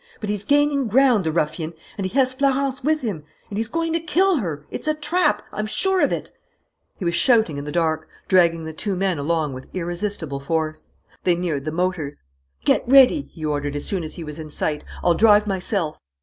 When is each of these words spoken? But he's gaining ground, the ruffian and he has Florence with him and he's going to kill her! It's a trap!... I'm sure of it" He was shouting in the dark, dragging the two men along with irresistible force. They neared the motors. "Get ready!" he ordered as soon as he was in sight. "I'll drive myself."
But 0.19 0.31
he's 0.31 0.45
gaining 0.45 0.87
ground, 0.87 1.25
the 1.25 1.31
ruffian 1.31 1.75
and 1.95 2.07
he 2.07 2.17
has 2.17 2.33
Florence 2.33 2.83
with 2.83 3.01
him 3.01 3.23
and 3.49 3.57
he's 3.59 3.67
going 3.67 3.93
to 3.93 3.99
kill 3.99 4.37
her! 4.37 4.65
It's 4.71 4.87
a 4.87 4.95
trap!... 4.95 5.43
I'm 5.53 5.67
sure 5.67 6.03
of 6.03 6.11
it" 6.11 6.31
He 6.97 7.05
was 7.05 7.13
shouting 7.13 7.57
in 7.57 7.65
the 7.65 7.71
dark, 7.71 8.07
dragging 8.27 8.63
the 8.63 8.73
two 8.73 8.95
men 8.95 9.19
along 9.19 9.53
with 9.53 9.69
irresistible 9.75 10.39
force. 10.39 10.87
They 11.23 11.35
neared 11.35 11.65
the 11.65 11.71
motors. 11.71 12.23
"Get 12.65 12.81
ready!" 12.89 13.29
he 13.31 13.45
ordered 13.45 13.75
as 13.75 13.85
soon 13.85 14.03
as 14.03 14.15
he 14.15 14.23
was 14.23 14.39
in 14.39 14.49
sight. 14.49 14.83
"I'll 15.03 15.13
drive 15.13 15.45
myself." 15.45 15.99